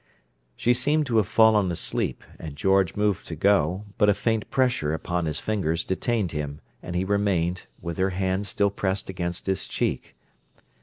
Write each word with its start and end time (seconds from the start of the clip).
She 0.55 0.73
seemed 0.73 1.05
to 1.05 1.17
have 1.17 1.27
fallen 1.27 1.71
asleep, 1.71 2.23
and 2.39 2.55
George 2.55 2.95
moved 2.95 3.27
to 3.27 3.35
go, 3.35 3.85
but 3.99 4.09
a 4.09 4.15
faint 4.15 4.49
pressure 4.49 4.95
upon 4.95 5.27
his 5.27 5.37
fingers 5.37 5.83
detained 5.83 6.31
him, 6.31 6.59
and 6.81 6.95
he 6.95 7.05
remained, 7.05 7.67
with 7.79 7.99
her 7.99 8.09
hand 8.09 8.47
still 8.47 8.71
pressed 8.71 9.11
against 9.11 9.45
his 9.45 9.67
cheek. 9.67 10.15